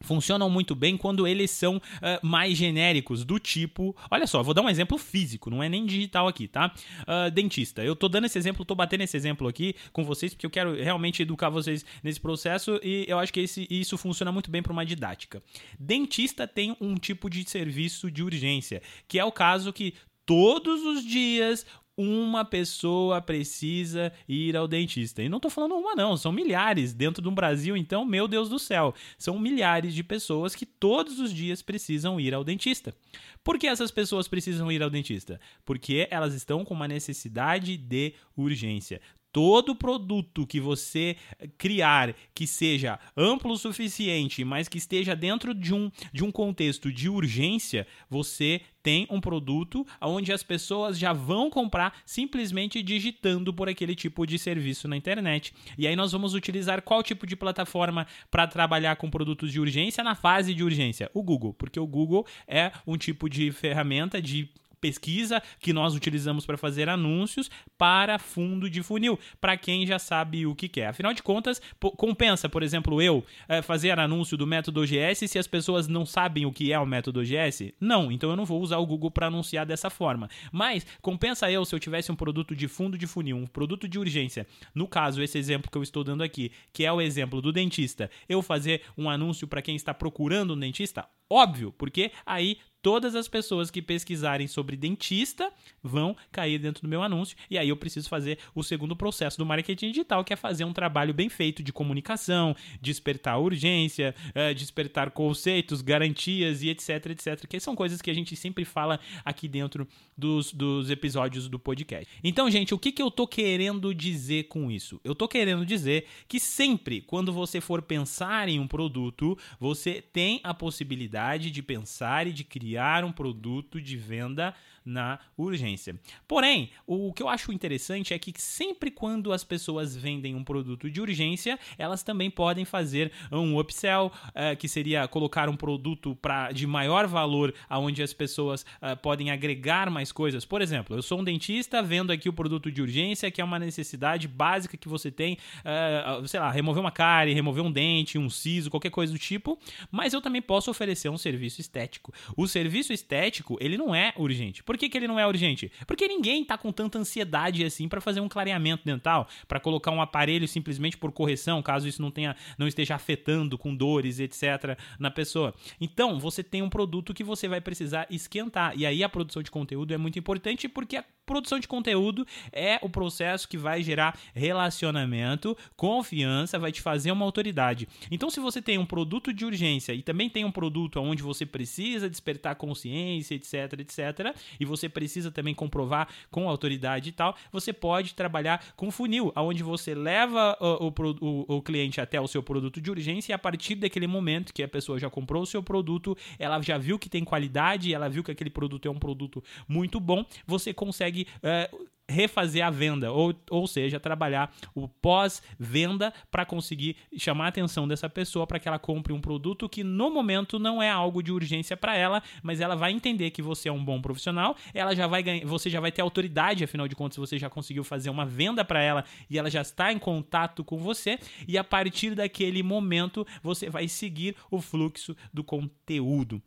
funcionam 0.00 0.48
muito 0.50 0.74
bem 0.74 0.96
quando 0.96 1.26
eles 1.26 1.50
são 1.50 1.76
uh, 1.76 2.26
mais 2.26 2.56
genéricos, 2.56 3.24
do 3.24 3.38
tipo. 3.38 3.96
Olha 4.10 4.26
só, 4.26 4.42
vou 4.42 4.54
dar 4.54 4.62
um 4.62 4.68
exemplo 4.68 4.98
físico, 4.98 5.50
não 5.50 5.62
é 5.62 5.68
nem 5.68 5.86
digital 5.86 6.28
aqui, 6.28 6.46
tá? 6.48 6.74
Uh, 7.02 7.30
dentista. 7.30 7.84
Eu 7.84 7.96
tô 7.96 8.08
dando 8.08 8.26
esse 8.26 8.38
exemplo, 8.38 8.64
tô 8.64 8.74
batendo 8.74 9.02
esse 9.02 9.16
exemplo 9.16 9.48
aqui 9.48 9.74
com 9.92 10.04
vocês 10.04 10.34
porque 10.34 10.46
eu 10.46 10.50
quero 10.50 10.74
realmente 10.74 11.22
educar 11.22 11.48
vocês 11.48 11.84
nesse 12.02 12.20
processo 12.20 12.80
e 12.82 13.04
eu 13.08 13.18
acho 13.18 13.32
que 13.32 13.40
esse, 13.40 13.66
isso 13.70 13.96
funciona 13.96 14.30
muito 14.30 14.50
bem 14.50 14.62
para 14.62 14.72
uma 14.72 14.84
didática. 14.84 15.42
Dentista 15.78 16.46
tem 16.46 16.76
um 16.80 16.94
tipo 16.94 17.30
de 17.30 17.48
serviço 17.48 18.10
de 18.10 18.22
urgência, 18.22 18.82
que 19.08 19.18
é 19.18 19.24
o 19.24 19.32
caso 19.32 19.72
que 19.72 19.94
todos 20.24 20.82
os 20.82 21.04
dias 21.04 21.64
uma 21.96 22.44
pessoa 22.44 23.22
precisa 23.22 24.12
ir 24.28 24.56
ao 24.56 24.68
dentista. 24.68 25.22
E 25.22 25.28
não 25.28 25.38
estou 25.38 25.50
falando 25.50 25.76
uma, 25.76 25.94
não, 25.94 26.16
são 26.16 26.30
milhares 26.30 26.92
dentro 26.92 27.22
do 27.22 27.30
Brasil, 27.30 27.76
então, 27.76 28.04
meu 28.04 28.28
Deus 28.28 28.48
do 28.48 28.58
céu, 28.58 28.94
são 29.16 29.38
milhares 29.38 29.94
de 29.94 30.04
pessoas 30.04 30.54
que 30.54 30.66
todos 30.66 31.18
os 31.18 31.32
dias 31.32 31.62
precisam 31.62 32.20
ir 32.20 32.34
ao 32.34 32.44
dentista. 32.44 32.94
Por 33.42 33.58
que 33.58 33.66
essas 33.66 33.90
pessoas 33.90 34.28
precisam 34.28 34.70
ir 34.70 34.82
ao 34.82 34.90
dentista? 34.90 35.40
Porque 35.64 36.08
elas 36.10 36.34
estão 36.34 36.64
com 36.64 36.74
uma 36.74 36.88
necessidade 36.88 37.76
de 37.76 38.12
urgência 38.36 39.00
todo 39.36 39.76
produto 39.76 40.46
que 40.46 40.58
você 40.58 41.14
criar 41.58 42.14
que 42.32 42.46
seja 42.46 42.98
amplo 43.14 43.52
o 43.52 43.58
suficiente, 43.58 44.42
mas 44.46 44.66
que 44.66 44.78
esteja 44.78 45.14
dentro 45.14 45.52
de 45.52 45.74
um, 45.74 45.90
de 46.10 46.24
um 46.24 46.32
contexto 46.32 46.90
de 46.90 47.06
urgência, 47.06 47.86
você 48.08 48.62
tem 48.82 49.06
um 49.10 49.20
produto 49.20 49.86
onde 50.00 50.32
as 50.32 50.42
pessoas 50.42 50.98
já 50.98 51.12
vão 51.12 51.50
comprar 51.50 51.98
simplesmente 52.06 52.82
digitando 52.82 53.52
por 53.52 53.68
aquele 53.68 53.94
tipo 53.94 54.24
de 54.24 54.38
serviço 54.38 54.88
na 54.88 54.96
internet. 54.96 55.52
E 55.76 55.86
aí 55.86 55.94
nós 55.94 56.12
vamos 56.12 56.32
utilizar 56.32 56.80
qual 56.80 57.02
tipo 57.02 57.26
de 57.26 57.36
plataforma 57.36 58.06
para 58.30 58.46
trabalhar 58.46 58.96
com 58.96 59.10
produtos 59.10 59.52
de 59.52 59.60
urgência 59.60 60.02
na 60.02 60.14
fase 60.14 60.54
de 60.54 60.64
urgência? 60.64 61.10
O 61.12 61.22
Google, 61.22 61.52
porque 61.52 61.78
o 61.78 61.86
Google 61.86 62.26
é 62.48 62.72
um 62.86 62.96
tipo 62.96 63.28
de 63.28 63.52
ferramenta 63.52 64.22
de 64.22 64.48
pesquisa 64.80 65.42
que 65.58 65.72
nós 65.72 65.94
utilizamos 65.94 66.46
para 66.46 66.56
fazer 66.56 66.88
anúncios 66.88 67.50
para 67.76 68.18
fundo 68.18 68.68
de 68.68 68.82
funil, 68.82 69.18
para 69.40 69.56
quem 69.56 69.86
já 69.86 69.98
sabe 69.98 70.46
o 70.46 70.54
que 70.54 70.68
quer. 70.68 70.88
Afinal 70.88 71.12
de 71.12 71.22
contas, 71.22 71.60
compensa, 71.96 72.48
por 72.48 72.62
exemplo, 72.62 73.00
eu 73.02 73.24
é, 73.48 73.62
fazer 73.62 73.98
anúncio 73.98 74.36
do 74.36 74.46
método 74.46 74.80
OGS 74.82 75.28
se 75.28 75.38
as 75.38 75.46
pessoas 75.46 75.88
não 75.88 76.06
sabem 76.06 76.46
o 76.46 76.52
que 76.52 76.72
é 76.72 76.78
o 76.78 76.86
método 76.86 77.20
OGS? 77.20 77.74
Não, 77.80 78.10
então 78.10 78.30
eu 78.30 78.36
não 78.36 78.44
vou 78.44 78.60
usar 78.60 78.78
o 78.78 78.86
Google 78.86 79.10
para 79.10 79.26
anunciar 79.26 79.66
dessa 79.66 79.90
forma. 79.90 80.28
Mas 80.52 80.86
compensa 81.00 81.50
eu 81.50 81.64
se 81.64 81.74
eu 81.74 81.80
tivesse 81.80 82.10
um 82.12 82.16
produto 82.16 82.54
de 82.54 82.68
fundo 82.68 82.96
de 82.96 83.06
funil, 83.06 83.36
um 83.36 83.46
produto 83.46 83.88
de 83.88 83.98
urgência. 83.98 84.46
No 84.74 84.86
caso, 84.86 85.22
esse 85.22 85.38
exemplo 85.38 85.70
que 85.70 85.78
eu 85.78 85.82
estou 85.82 86.04
dando 86.04 86.22
aqui, 86.22 86.52
que 86.72 86.84
é 86.84 86.92
o 86.92 87.00
exemplo 87.00 87.40
do 87.40 87.52
dentista, 87.52 88.10
eu 88.28 88.42
fazer 88.42 88.82
um 88.96 89.08
anúncio 89.08 89.46
para 89.46 89.62
quem 89.62 89.76
está 89.76 89.92
procurando 89.92 90.54
um 90.54 90.58
dentista? 90.58 91.06
Óbvio, 91.28 91.72
porque 91.72 92.12
aí 92.24 92.58
todas 92.86 93.16
as 93.16 93.26
pessoas 93.26 93.68
que 93.68 93.82
pesquisarem 93.82 94.46
sobre 94.46 94.76
dentista 94.76 95.50
vão 95.82 96.16
cair 96.30 96.56
dentro 96.56 96.82
do 96.82 96.88
meu 96.88 97.02
anúncio. 97.02 97.36
E 97.50 97.58
aí 97.58 97.68
eu 97.68 97.76
preciso 97.76 98.08
fazer 98.08 98.38
o 98.54 98.62
segundo 98.62 98.94
processo 98.94 99.36
do 99.36 99.44
marketing 99.44 99.88
digital, 99.88 100.22
que 100.22 100.32
é 100.32 100.36
fazer 100.36 100.62
um 100.62 100.72
trabalho 100.72 101.12
bem 101.12 101.28
feito 101.28 101.64
de 101.64 101.72
comunicação, 101.72 102.54
despertar 102.80 103.40
urgência, 103.40 104.14
uh, 104.28 104.54
despertar 104.54 105.10
conceitos, 105.10 105.82
garantias 105.82 106.62
e 106.62 106.68
etc, 106.68 107.06
etc. 107.06 107.44
Que 107.48 107.58
são 107.58 107.74
coisas 107.74 108.00
que 108.00 108.08
a 108.08 108.14
gente 108.14 108.36
sempre 108.36 108.64
fala 108.64 109.00
aqui 109.24 109.48
dentro 109.48 109.88
dos, 110.16 110.52
dos 110.52 110.88
episódios 110.88 111.48
do 111.48 111.58
podcast. 111.58 112.06
Então, 112.22 112.48
gente, 112.48 112.72
o 112.72 112.78
que, 112.78 112.92
que 112.92 113.02
eu 113.02 113.10
tô 113.10 113.26
querendo 113.26 113.92
dizer 113.92 114.44
com 114.44 114.70
isso? 114.70 115.00
Eu 115.02 115.16
tô 115.16 115.26
querendo 115.26 115.66
dizer 115.66 116.06
que 116.28 116.38
sempre, 116.38 117.00
quando 117.00 117.32
você 117.32 117.60
for 117.60 117.82
pensar 117.82 118.48
em 118.48 118.60
um 118.60 118.68
produto, 118.68 119.36
você 119.58 120.00
tem 120.00 120.40
a 120.44 120.54
possibilidade 120.54 121.50
de 121.50 121.62
pensar 121.64 122.28
e 122.28 122.32
de 122.32 122.44
criar 122.44 122.75
um 123.04 123.12
produto 123.12 123.80
de 123.80 123.96
venda 123.96 124.54
na 124.86 125.18
urgência. 125.36 125.98
Porém, 126.28 126.70
o 126.86 127.12
que 127.12 127.22
eu 127.22 127.28
acho 127.28 127.52
interessante 127.52 128.14
é 128.14 128.18
que 128.18 128.32
sempre 128.40 128.90
quando 128.90 129.32
as 129.32 129.42
pessoas 129.42 129.96
vendem 129.96 130.34
um 130.34 130.44
produto 130.44 130.88
de 130.88 131.00
urgência, 131.00 131.58
elas 131.76 132.02
também 132.02 132.30
podem 132.30 132.64
fazer 132.64 133.10
um 133.30 133.58
upsell, 133.58 134.12
uh, 134.28 134.56
que 134.56 134.68
seria 134.68 135.08
colocar 135.08 135.48
um 135.48 135.56
produto 135.56 136.16
pra, 136.22 136.52
de 136.52 136.66
maior 136.66 137.06
valor, 137.06 137.52
aonde 137.68 138.02
as 138.02 138.12
pessoas 138.12 138.62
uh, 138.62 138.96
podem 139.02 139.30
agregar 139.30 139.90
mais 139.90 140.12
coisas. 140.12 140.44
Por 140.44 140.62
exemplo, 140.62 140.96
eu 140.96 141.02
sou 141.02 141.20
um 141.20 141.24
dentista, 141.24 141.82
vendo 141.82 142.12
aqui 142.12 142.28
o 142.28 142.32
produto 142.32 142.70
de 142.70 142.80
urgência, 142.80 143.30
que 143.30 143.40
é 143.40 143.44
uma 143.44 143.58
necessidade 143.58 144.28
básica 144.28 144.76
que 144.76 144.88
você 144.88 145.10
tem, 145.10 145.38
uh, 145.60 146.26
sei 146.28 146.38
lá, 146.38 146.50
remover 146.50 146.80
uma 146.80 146.92
cárie, 146.92 147.34
remover 147.34 147.64
um 147.64 147.72
dente, 147.72 148.18
um 148.18 148.30
siso, 148.30 148.70
qualquer 148.70 148.90
coisa 148.90 149.12
do 149.12 149.18
tipo, 149.18 149.58
mas 149.90 150.12
eu 150.12 150.20
também 150.20 150.40
posso 150.40 150.70
oferecer 150.70 151.08
um 151.08 151.18
serviço 151.18 151.60
estético. 151.60 152.12
O 152.36 152.46
serviço 152.46 152.92
estético, 152.92 153.56
ele 153.60 153.76
não 153.76 153.94
é 153.94 154.12
urgente. 154.16 154.62
Por 154.62 154.75
por 154.76 154.80
que, 154.80 154.90
que 154.90 154.98
ele 154.98 155.08
não 155.08 155.18
é 155.18 155.26
urgente? 155.26 155.72
Porque 155.86 156.06
ninguém 156.06 156.44
tá 156.44 156.58
com 156.58 156.70
tanta 156.70 156.98
ansiedade 156.98 157.64
assim 157.64 157.88
para 157.88 157.98
fazer 157.98 158.20
um 158.20 158.28
clareamento 158.28 158.84
dental, 158.84 159.26
para 159.48 159.58
colocar 159.58 159.90
um 159.90 160.02
aparelho 160.02 160.46
simplesmente 160.46 160.98
por 160.98 161.10
correção, 161.12 161.62
caso 161.62 161.88
isso 161.88 162.02
não 162.02 162.10
tenha 162.10 162.36
não 162.58 162.68
esteja 162.68 162.94
afetando 162.94 163.56
com 163.56 163.74
dores, 163.74 164.20
etc, 164.20 164.78
na 164.98 165.10
pessoa. 165.10 165.54
Então, 165.80 166.20
você 166.20 166.42
tem 166.42 166.60
um 166.60 166.68
produto 166.68 167.14
que 167.14 167.24
você 167.24 167.48
vai 167.48 167.60
precisar 167.60 168.06
esquentar. 168.10 168.74
E 168.76 168.84
aí 168.84 169.02
a 169.02 169.08
produção 169.08 169.42
de 169.42 169.50
conteúdo 169.50 169.94
é 169.94 169.96
muito 169.96 170.18
importante 170.18 170.68
porque 170.68 170.98
a 170.98 171.04
produção 171.24 171.58
de 171.58 171.66
conteúdo 171.66 172.26
é 172.52 172.78
o 172.82 172.88
processo 172.88 173.48
que 173.48 173.56
vai 173.56 173.82
gerar 173.82 174.18
relacionamento, 174.34 175.56
confiança, 175.74 176.58
vai 176.58 176.70
te 176.70 176.82
fazer 176.82 177.10
uma 177.10 177.24
autoridade. 177.24 177.88
Então, 178.10 178.28
se 178.28 178.40
você 178.40 178.60
tem 178.60 178.76
um 178.76 178.86
produto 178.86 179.32
de 179.32 179.44
urgência 179.44 179.94
e 179.94 180.02
também 180.02 180.28
tem 180.28 180.44
um 180.44 180.52
produto 180.52 181.00
onde 181.00 181.22
você 181.22 181.46
precisa 181.46 182.10
despertar 182.10 182.54
consciência, 182.56 183.34
etc, 183.34 183.80
etc, 183.80 184.36
e 184.60 184.65
você 184.66 184.88
precisa 184.88 185.30
também 185.30 185.54
comprovar 185.54 186.08
com 186.30 186.48
autoridade 186.48 187.10
e 187.10 187.12
tal, 187.12 187.36
você 187.50 187.72
pode 187.72 188.14
trabalhar 188.14 188.64
com 188.76 188.90
funil, 188.90 189.32
onde 189.36 189.62
você 189.62 189.94
leva 189.94 190.56
o, 190.60 190.88
o, 190.88 191.56
o, 191.56 191.62
cliente 191.62 192.00
até 192.00 192.20
o 192.20 192.26
seu 192.26 192.42
produto 192.42 192.80
de 192.80 192.90
urgência 192.90 193.32
e 193.32 193.34
a 193.34 193.38
partir 193.38 193.76
daquele 193.76 194.06
momento 194.06 194.52
que 194.52 194.62
a 194.62 194.68
pessoa 194.68 194.98
já 194.98 195.08
comprou 195.08 195.42
o 195.42 195.46
seu 195.46 195.62
produto, 195.62 196.16
ela 196.38 196.60
já 196.60 196.78
viu 196.78 196.98
que 196.98 197.08
tem 197.08 197.24
qualidade, 197.24 197.92
ela 197.92 198.08
viu 198.08 198.22
que 198.22 198.30
aquele 198.30 198.50
produto 198.50 198.86
é 198.86 198.90
um 198.90 198.98
produto 198.98 199.42
muito 199.68 200.00
bom, 200.00 200.24
você 200.46 200.72
consegue 200.72 201.26
uh, 201.38 201.86
refazer 202.08 202.64
a 202.64 202.70
venda, 202.70 203.10
ou, 203.10 203.34
ou 203.50 203.66
seja, 203.66 203.98
trabalhar 203.98 204.52
o 204.74 204.88
pós-venda 204.88 206.12
para 206.30 206.44
conseguir 206.44 206.96
chamar 207.16 207.46
a 207.46 207.48
atenção 207.48 207.86
dessa 207.88 208.08
pessoa 208.08 208.46
para 208.46 208.58
que 208.58 208.68
ela 208.68 208.78
compre 208.78 209.12
um 209.12 209.20
produto 209.20 209.68
que 209.68 209.82
no 209.82 210.10
momento 210.10 210.58
não 210.58 210.82
é 210.82 210.90
algo 210.90 211.22
de 211.22 211.32
urgência 211.32 211.76
para 211.76 211.96
ela, 211.96 212.22
mas 212.42 212.60
ela 212.60 212.76
vai 212.76 212.92
entender 212.92 213.30
que 213.30 213.42
você 213.42 213.68
é 213.68 213.72
um 213.72 213.84
bom 213.84 214.00
profissional, 214.00 214.56
ela 214.72 214.94
já 214.94 215.06
vai 215.06 215.22
ganhar, 215.22 215.46
você 215.46 215.68
já 215.68 215.80
vai 215.80 215.90
ter 215.90 216.02
autoridade, 216.02 216.64
afinal 216.64 216.86
de 216.86 216.94
contas 216.94 217.16
você 217.16 217.38
já 217.38 217.50
conseguiu 217.50 217.84
fazer 217.84 218.10
uma 218.10 218.24
venda 218.24 218.64
para 218.64 218.82
ela 218.82 219.04
e 219.28 219.38
ela 219.38 219.50
já 219.50 219.62
está 219.62 219.92
em 219.92 219.98
contato 219.98 220.64
com 220.64 220.78
você 220.78 221.18
e 221.46 221.58
a 221.58 221.64
partir 221.64 222.14
daquele 222.14 222.62
momento 222.62 223.26
você 223.42 223.68
vai 223.68 223.88
seguir 223.88 224.36
o 224.50 224.60
fluxo 224.60 225.16
do 225.32 225.42
conteúdo. 225.42 226.42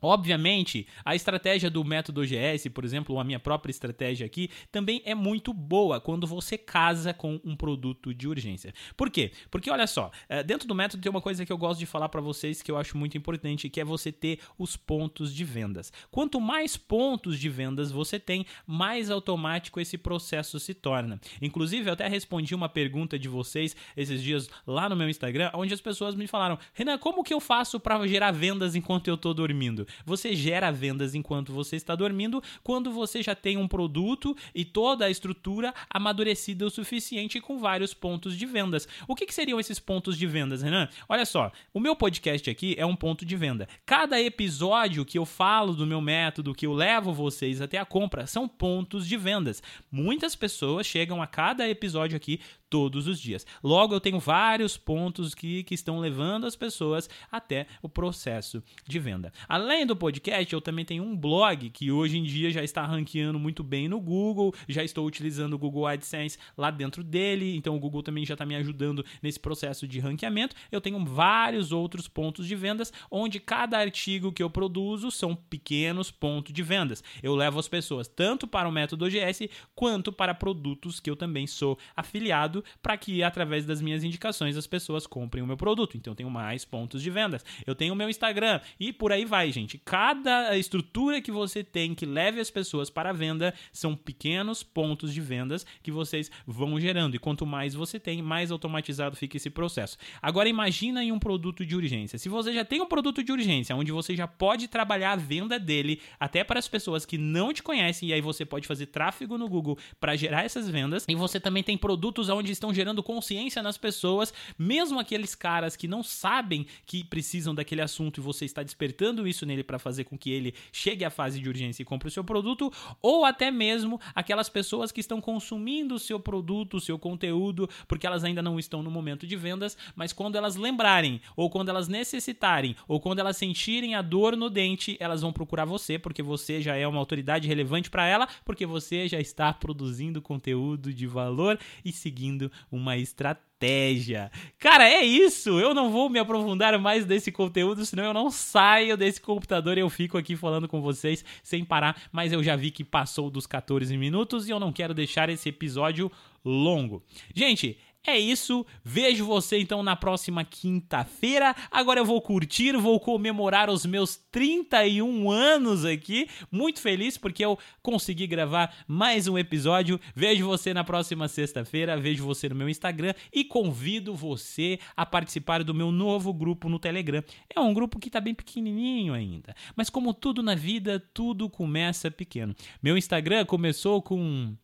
Obviamente, 0.00 0.86
a 1.04 1.14
estratégia 1.14 1.70
do 1.70 1.84
método 1.84 2.20
OGS, 2.20 2.68
por 2.70 2.84
exemplo, 2.84 3.18
a 3.18 3.24
minha 3.24 3.38
própria 3.38 3.70
estratégia 3.70 4.26
aqui, 4.26 4.50
também 4.70 5.02
é 5.04 5.14
muito 5.14 5.52
boa 5.52 6.00
quando 6.00 6.26
você 6.26 6.58
casa 6.58 7.14
com 7.14 7.40
um 7.44 7.56
produto 7.56 8.14
de 8.14 8.28
urgência. 8.28 8.72
Por 8.96 9.10
quê? 9.10 9.32
Porque 9.50 9.70
olha 9.70 9.86
só, 9.86 10.10
eh, 10.28 10.42
dentro 10.42 10.68
do 10.68 10.74
método 10.74 11.02
tem 11.02 11.10
uma 11.10 11.20
coisa 11.20 11.44
que 11.44 11.52
eu 11.52 11.58
gosto 11.58 11.78
de 11.78 11.86
falar 11.86 12.08
para 12.08 12.20
vocês 12.20 12.62
que 12.62 12.70
eu 12.70 12.76
acho 12.76 12.96
muito 12.96 13.16
importante, 13.16 13.68
que 13.68 13.80
é 13.80 13.84
você 13.84 14.12
ter 14.12 14.40
os 14.58 14.76
pontos 14.76 15.34
de 15.34 15.44
vendas. 15.44 15.92
Quanto 16.10 16.40
mais 16.40 16.76
pontos 16.76 17.38
de 17.38 17.48
vendas 17.48 17.90
você 17.90 18.18
tem, 18.18 18.46
mais 18.66 19.10
automático 19.10 19.80
esse 19.80 19.96
processo 19.96 20.60
se 20.60 20.74
torna. 20.74 21.20
Inclusive, 21.40 21.88
eu 21.88 21.92
até 21.92 22.08
respondi 22.08 22.54
uma 22.54 22.68
pergunta 22.68 23.18
de 23.18 23.28
vocês 23.28 23.74
esses 23.96 24.22
dias 24.22 24.48
lá 24.66 24.88
no 24.88 24.96
meu 24.96 25.08
Instagram, 25.08 25.50
onde 25.54 25.72
as 25.72 25.80
pessoas 25.80 26.14
me 26.14 26.26
falaram: 26.26 26.58
"Renan, 26.74 26.98
como 26.98 27.24
que 27.24 27.34
eu 27.34 27.40
faço 27.40 27.78
para 27.80 28.06
gerar 28.06 28.32
vendas 28.32 28.74
enquanto 28.74 29.08
eu 29.08 29.14
estou 29.14 29.32
dormindo?" 29.32 29.85
Você 30.04 30.34
gera 30.34 30.70
vendas 30.70 31.14
enquanto 31.14 31.52
você 31.52 31.76
está 31.76 31.94
dormindo, 31.94 32.42
quando 32.62 32.90
você 32.92 33.22
já 33.22 33.34
tem 33.34 33.56
um 33.56 33.68
produto 33.68 34.36
e 34.54 34.64
toda 34.64 35.06
a 35.06 35.10
estrutura 35.10 35.74
amadurecida 35.88 36.66
o 36.66 36.70
suficiente 36.70 37.40
com 37.40 37.58
vários 37.58 37.94
pontos 37.94 38.36
de 38.36 38.46
vendas. 38.46 38.88
O 39.06 39.14
que, 39.14 39.26
que 39.26 39.34
seriam 39.34 39.60
esses 39.60 39.78
pontos 39.78 40.16
de 40.16 40.26
vendas, 40.26 40.62
Renan? 40.62 40.88
Olha 41.08 41.24
só, 41.24 41.52
o 41.72 41.80
meu 41.80 41.94
podcast 41.94 42.48
aqui 42.50 42.74
é 42.78 42.86
um 42.86 42.96
ponto 42.96 43.24
de 43.24 43.36
venda. 43.36 43.68
Cada 43.84 44.20
episódio 44.20 45.04
que 45.04 45.18
eu 45.18 45.24
falo 45.24 45.74
do 45.74 45.86
meu 45.86 46.00
método, 46.00 46.54
que 46.54 46.66
eu 46.66 46.72
levo 46.72 47.12
vocês 47.12 47.60
até 47.60 47.78
a 47.78 47.84
compra, 47.84 48.26
são 48.26 48.48
pontos 48.48 49.06
de 49.06 49.16
vendas. 49.16 49.62
Muitas 49.90 50.34
pessoas 50.34 50.86
chegam 50.86 51.22
a 51.22 51.26
cada 51.26 51.68
episódio 51.68 52.16
aqui 52.16 52.40
todos 52.68 53.06
os 53.06 53.20
dias. 53.20 53.46
Logo, 53.62 53.94
eu 53.94 54.00
tenho 54.00 54.18
vários 54.18 54.76
pontos 54.76 55.34
que, 55.34 55.62
que 55.62 55.74
estão 55.74 55.98
levando 55.98 56.46
as 56.46 56.56
pessoas 56.56 57.08
até 57.30 57.66
o 57.80 57.88
processo 57.88 58.62
de 58.86 58.98
venda. 58.98 59.32
Além 59.48 59.86
do 59.86 59.96
podcast, 59.96 60.52
eu 60.52 60.60
também 60.60 60.84
tenho 60.84 61.02
um 61.02 61.16
blog 61.16 61.70
que 61.70 61.90
hoje 61.90 62.18
em 62.18 62.24
dia 62.24 62.50
já 62.50 62.62
está 62.62 62.84
ranqueando 62.84 63.38
muito 63.38 63.62
bem 63.62 63.88
no 63.88 64.00
Google, 64.00 64.54
já 64.68 64.82
estou 64.82 65.06
utilizando 65.06 65.54
o 65.54 65.58
Google 65.58 65.86
AdSense 65.86 66.38
lá 66.56 66.70
dentro 66.70 67.04
dele, 67.04 67.56
então 67.56 67.76
o 67.76 67.80
Google 67.80 68.02
também 68.02 68.24
já 68.24 68.34
está 68.34 68.44
me 68.44 68.56
ajudando 68.56 69.04
nesse 69.22 69.38
processo 69.38 69.86
de 69.86 70.00
ranqueamento. 70.00 70.56
Eu 70.70 70.80
tenho 70.80 71.04
vários 71.04 71.72
outros 71.72 72.08
pontos 72.08 72.46
de 72.46 72.56
vendas, 72.56 72.92
onde 73.10 73.38
cada 73.38 73.78
artigo 73.78 74.32
que 74.32 74.42
eu 74.42 74.50
produzo 74.50 75.10
são 75.10 75.34
pequenos 75.34 76.10
pontos 76.10 76.52
de 76.52 76.62
vendas. 76.62 77.02
Eu 77.22 77.34
levo 77.34 77.58
as 77.58 77.68
pessoas 77.68 78.08
tanto 78.08 78.46
para 78.46 78.68
o 78.68 78.72
método 78.72 79.04
OGS 79.04 79.48
quanto 79.74 80.12
para 80.12 80.34
produtos 80.34 81.00
que 81.00 81.10
eu 81.10 81.16
também 81.16 81.46
sou 81.46 81.78
afiliado 81.96 82.55
para 82.82 82.96
que 82.96 83.22
através 83.22 83.64
das 83.64 83.80
minhas 83.80 84.04
indicações 84.04 84.56
as 84.56 84.66
pessoas 84.66 85.06
comprem 85.06 85.42
o 85.42 85.46
meu 85.46 85.56
produto. 85.56 85.96
Então 85.96 86.12
eu 86.12 86.16
tenho 86.16 86.30
mais 86.30 86.64
pontos 86.64 87.02
de 87.02 87.10
vendas. 87.10 87.44
Eu 87.66 87.74
tenho 87.74 87.92
o 87.92 87.96
meu 87.96 88.08
Instagram 88.08 88.60
e 88.78 88.92
por 88.92 89.12
aí 89.12 89.24
vai, 89.24 89.50
gente. 89.52 89.78
Cada 89.78 90.56
estrutura 90.56 91.20
que 91.20 91.30
você 91.30 91.62
tem 91.62 91.94
que 91.94 92.06
leve 92.06 92.40
as 92.40 92.50
pessoas 92.50 92.90
para 92.90 93.10
a 93.10 93.12
venda 93.12 93.54
são 93.72 93.94
pequenos 93.94 94.62
pontos 94.62 95.12
de 95.12 95.20
vendas 95.20 95.66
que 95.82 95.90
vocês 95.90 96.30
vão 96.46 96.78
gerando. 96.78 97.16
E 97.16 97.18
quanto 97.18 97.46
mais 97.46 97.74
você 97.74 97.98
tem, 97.98 98.22
mais 98.22 98.50
automatizado 98.50 99.16
fica 99.16 99.36
esse 99.36 99.50
processo. 99.50 99.96
Agora 100.20 100.48
imagina 100.48 101.02
em 101.02 101.12
um 101.12 101.18
produto 101.18 101.64
de 101.64 101.76
urgência. 101.76 102.18
Se 102.18 102.28
você 102.28 102.52
já 102.52 102.64
tem 102.64 102.80
um 102.80 102.86
produto 102.86 103.22
de 103.22 103.32
urgência, 103.32 103.76
onde 103.76 103.92
você 103.92 104.14
já 104.14 104.26
pode 104.26 104.68
trabalhar 104.68 105.12
a 105.12 105.16
venda 105.16 105.58
dele 105.58 106.00
até 106.18 106.44
para 106.44 106.58
as 106.58 106.68
pessoas 106.68 107.04
que 107.04 107.18
não 107.18 107.52
te 107.52 107.62
conhecem, 107.62 108.08
e 108.08 108.12
aí 108.12 108.20
você 108.20 108.44
pode 108.44 108.66
fazer 108.66 108.86
tráfego 108.86 109.38
no 109.38 109.48
Google 109.48 109.78
para 110.00 110.16
gerar 110.16 110.44
essas 110.44 110.68
vendas, 110.68 111.04
e 111.08 111.14
você 111.14 111.40
também 111.40 111.62
tem 111.62 111.76
produtos 111.76 112.28
onde 112.28 112.45
onde 112.46 112.52
estão 112.52 112.72
gerando 112.72 113.02
consciência 113.02 113.60
nas 113.60 113.76
pessoas, 113.76 114.32
mesmo 114.56 115.00
aqueles 115.00 115.34
caras 115.34 115.74
que 115.74 115.88
não 115.88 116.02
sabem 116.02 116.64
que 116.86 117.02
precisam 117.02 117.52
daquele 117.52 117.82
assunto 117.82 118.20
e 118.20 118.22
você 118.22 118.44
está 118.44 118.62
despertando 118.62 119.26
isso 119.26 119.44
nele 119.44 119.64
para 119.64 119.80
fazer 119.80 120.04
com 120.04 120.16
que 120.16 120.30
ele 120.30 120.54
chegue 120.70 121.04
à 121.04 121.10
fase 121.10 121.40
de 121.40 121.48
urgência 121.48 121.82
e 121.82 121.84
compre 121.84 122.06
o 122.06 122.10
seu 122.10 122.22
produto, 122.22 122.72
ou 123.02 123.24
até 123.24 123.50
mesmo 123.50 124.00
aquelas 124.14 124.48
pessoas 124.48 124.92
que 124.92 125.00
estão 125.00 125.20
consumindo 125.20 125.96
o 125.96 125.98
seu 125.98 126.20
produto, 126.20 126.76
o 126.76 126.80
seu 126.80 126.96
conteúdo, 126.96 127.68
porque 127.88 128.06
elas 128.06 128.22
ainda 128.22 128.40
não 128.40 128.60
estão 128.60 128.80
no 128.80 128.92
momento 128.92 129.26
de 129.26 129.34
vendas, 129.34 129.76
mas 129.96 130.12
quando 130.12 130.36
elas 130.36 130.54
lembrarem, 130.54 131.20
ou 131.34 131.50
quando 131.50 131.68
elas 131.68 131.88
necessitarem, 131.88 132.76
ou 132.86 133.00
quando 133.00 133.18
elas 133.18 133.36
sentirem 133.36 133.96
a 133.96 134.02
dor 134.02 134.36
no 134.36 134.48
dente, 134.48 134.96
elas 135.00 135.22
vão 135.22 135.32
procurar 135.32 135.64
você, 135.64 135.98
porque 135.98 136.22
você 136.22 136.62
já 136.62 136.76
é 136.76 136.86
uma 136.86 137.00
autoridade 137.00 137.48
relevante 137.48 137.90
para 137.90 138.06
ela, 138.06 138.28
porque 138.44 138.64
você 138.64 139.08
já 139.08 139.18
está 139.18 139.52
produzindo 139.52 140.22
conteúdo 140.22 140.94
de 140.94 141.08
valor 141.08 141.58
e 141.84 141.90
seguindo 141.90 142.35
uma 142.70 142.96
estratégia. 142.96 144.30
Cara, 144.58 144.88
é 144.88 145.04
isso. 145.04 145.58
Eu 145.58 145.74
não 145.74 145.90
vou 145.90 146.08
me 146.08 146.18
aprofundar 146.18 146.78
mais 146.78 147.04
desse 147.04 147.32
conteúdo, 147.32 147.84
senão 147.84 148.04
eu 148.04 148.14
não 148.14 148.30
saio 148.30 148.96
desse 148.96 149.20
computador 149.20 149.76
e 149.78 149.80
eu 149.80 149.90
fico 149.90 150.18
aqui 150.18 150.36
falando 150.36 150.68
com 150.68 150.80
vocês 150.80 151.24
sem 151.42 151.64
parar. 151.64 152.00
Mas 152.12 152.32
eu 152.32 152.42
já 152.42 152.56
vi 152.56 152.70
que 152.70 152.84
passou 152.84 153.30
dos 153.30 153.46
14 153.46 153.96
minutos 153.96 154.48
e 154.48 154.50
eu 154.50 154.60
não 154.60 154.72
quero 154.72 154.94
deixar 154.94 155.28
esse 155.28 155.48
episódio 155.48 156.10
longo. 156.44 157.02
Gente, 157.34 157.78
É 158.08 158.16
isso, 158.16 158.64
vejo 158.84 159.26
você 159.26 159.58
então 159.58 159.82
na 159.82 159.96
próxima 159.96 160.44
quinta-feira. 160.44 161.56
Agora 161.72 161.98
eu 161.98 162.04
vou 162.04 162.22
curtir, 162.22 162.76
vou 162.76 163.00
comemorar 163.00 163.68
os 163.68 163.84
meus 163.84 164.14
31 164.30 165.28
anos 165.28 165.84
aqui. 165.84 166.28
Muito 166.48 166.80
feliz 166.80 167.18
porque 167.18 167.44
eu 167.44 167.58
consegui 167.82 168.28
gravar 168.28 168.72
mais 168.86 169.26
um 169.26 169.36
episódio. 169.36 169.98
Vejo 170.14 170.46
você 170.46 170.72
na 170.72 170.84
próxima 170.84 171.26
sexta-feira, 171.26 171.98
vejo 171.98 172.24
você 172.24 172.48
no 172.48 172.54
meu 172.54 172.68
Instagram 172.68 173.12
e 173.32 173.42
convido 173.42 174.14
você 174.14 174.78
a 174.96 175.04
participar 175.04 175.64
do 175.64 175.74
meu 175.74 175.90
novo 175.90 176.32
grupo 176.32 176.68
no 176.68 176.78
Telegram. 176.78 177.24
É 177.52 177.58
um 177.58 177.74
grupo 177.74 177.98
que 177.98 178.08
tá 178.08 178.20
bem 178.20 178.34
pequenininho 178.34 179.14
ainda, 179.14 179.52
mas 179.74 179.90
como 179.90 180.14
tudo 180.14 180.44
na 180.44 180.54
vida, 180.54 181.02
tudo 181.12 181.50
começa 181.50 182.08
pequeno. 182.08 182.54
Meu 182.80 182.96
Instagram 182.96 183.44
começou 183.44 184.00
com 184.00 184.54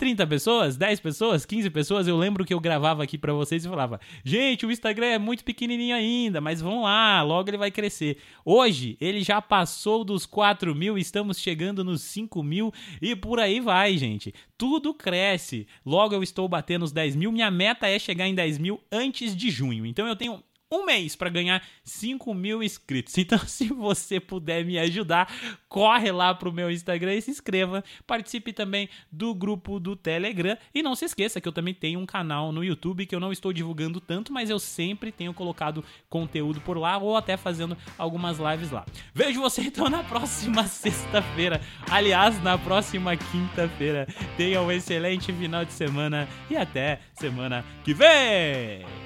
30 0.00 0.26
pessoas, 0.26 0.78
10 0.78 0.98
pessoas, 0.98 1.44
15 1.44 1.68
pessoas, 1.68 2.08
eu 2.08 2.16
lembro 2.16 2.42
que 2.42 2.54
eu 2.54 2.58
gravava 2.58 3.02
aqui 3.02 3.18
para 3.18 3.34
vocês 3.34 3.66
e 3.66 3.68
falava: 3.68 4.00
"Gente, 4.24 4.64
o 4.64 4.72
Instagram 4.72 5.08
é 5.08 5.18
muito 5.18 5.44
pequenininho 5.44 5.94
ainda, 5.94 6.40
mas 6.40 6.62
vão 6.62 6.84
lá, 6.84 7.22
logo 7.22 7.50
ele 7.50 7.58
vai 7.58 7.70
crescer". 7.70 8.16
Hoje 8.42 8.96
ele 8.98 9.22
já 9.22 9.42
passou 9.42 10.02
dos 10.02 10.24
4 10.24 10.74
mil, 10.74 10.96
estamos 10.96 11.38
chegando 11.38 11.84
nos 11.84 12.00
5 12.00 12.42
mil 12.42 12.72
e 13.02 13.14
por 13.14 13.38
aí 13.38 13.60
vai, 13.60 13.98
gente. 13.98 14.32
Tudo 14.56 14.94
cresce. 14.94 15.66
Logo 15.84 16.14
eu 16.14 16.22
estou 16.22 16.48
batendo 16.48 16.86
os 16.86 16.92
10 16.92 17.14
mil. 17.14 17.30
Minha 17.30 17.50
meta 17.50 17.86
é 17.86 17.98
chegar 17.98 18.26
em 18.26 18.34
10 18.34 18.56
mil 18.56 18.80
antes 18.90 19.36
de 19.36 19.50
junho. 19.50 19.84
Então 19.84 20.08
eu 20.08 20.16
tenho 20.16 20.42
um 20.70 20.84
mês 20.84 21.16
para 21.16 21.28
ganhar 21.28 21.62
5 21.82 22.32
mil 22.32 22.62
inscritos. 22.62 23.16
Então, 23.18 23.38
se 23.46 23.68
você 23.68 24.20
puder 24.20 24.64
me 24.64 24.78
ajudar, 24.78 25.32
corre 25.68 26.12
lá 26.12 26.32
pro 26.34 26.52
meu 26.52 26.70
Instagram 26.70 27.14
e 27.14 27.22
se 27.22 27.30
inscreva. 27.30 27.82
Participe 28.06 28.52
também 28.52 28.88
do 29.10 29.34
grupo 29.34 29.80
do 29.80 29.96
Telegram. 29.96 30.56
E 30.74 30.82
não 30.82 30.94
se 30.94 31.04
esqueça 31.04 31.40
que 31.40 31.48
eu 31.48 31.52
também 31.52 31.74
tenho 31.74 31.98
um 31.98 32.06
canal 32.06 32.52
no 32.52 32.62
YouTube 32.62 33.06
que 33.06 33.14
eu 33.14 33.20
não 33.20 33.32
estou 33.32 33.52
divulgando 33.52 34.00
tanto, 34.00 34.32
mas 34.32 34.48
eu 34.48 34.58
sempre 34.58 35.10
tenho 35.10 35.34
colocado 35.34 35.84
conteúdo 36.08 36.60
por 36.60 36.78
lá 36.78 36.98
ou 36.98 37.16
até 37.16 37.36
fazendo 37.36 37.76
algumas 37.98 38.38
lives 38.38 38.70
lá. 38.70 38.86
Vejo 39.12 39.40
você 39.40 39.62
então 39.62 39.88
na 39.88 40.04
próxima 40.04 40.64
sexta-feira. 40.68 41.60
Aliás, 41.90 42.40
na 42.42 42.56
próxima 42.56 43.16
quinta-feira. 43.16 44.06
Tenha 44.36 44.62
um 44.62 44.70
excelente 44.70 45.32
final 45.32 45.64
de 45.64 45.72
semana 45.72 46.28
e 46.48 46.56
até 46.56 47.00
semana 47.14 47.64
que 47.84 47.92
vem! 47.92 48.99